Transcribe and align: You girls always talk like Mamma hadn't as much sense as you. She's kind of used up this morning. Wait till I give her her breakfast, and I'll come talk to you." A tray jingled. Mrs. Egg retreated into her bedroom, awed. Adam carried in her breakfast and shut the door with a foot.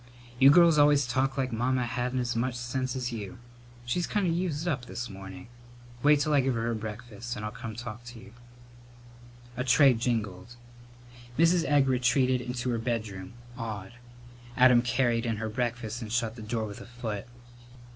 You 0.39 0.49
girls 0.49 0.79
always 0.79 1.05
talk 1.05 1.37
like 1.37 1.51
Mamma 1.51 1.85
hadn't 1.85 2.17
as 2.21 2.35
much 2.35 2.55
sense 2.55 2.95
as 2.95 3.11
you. 3.11 3.37
She's 3.85 4.07
kind 4.07 4.25
of 4.25 4.33
used 4.33 4.67
up 4.67 4.85
this 4.87 5.11
morning. 5.11 5.47
Wait 6.01 6.19
till 6.19 6.33
I 6.33 6.41
give 6.41 6.55
her 6.55 6.63
her 6.63 6.73
breakfast, 6.73 7.35
and 7.35 7.45
I'll 7.45 7.51
come 7.51 7.75
talk 7.75 8.03
to 8.05 8.19
you." 8.19 8.33
A 9.55 9.63
tray 9.63 9.93
jingled. 9.93 10.55
Mrs. 11.37 11.65
Egg 11.65 11.87
retreated 11.87 12.41
into 12.41 12.71
her 12.71 12.79
bedroom, 12.79 13.33
awed. 13.59 13.93
Adam 14.57 14.81
carried 14.81 15.27
in 15.27 15.37
her 15.37 15.49
breakfast 15.49 16.01
and 16.01 16.11
shut 16.11 16.35
the 16.35 16.41
door 16.41 16.65
with 16.65 16.81
a 16.81 16.87
foot. 16.87 17.27